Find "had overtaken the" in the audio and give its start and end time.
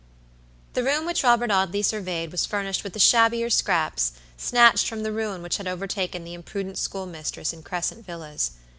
5.57-6.33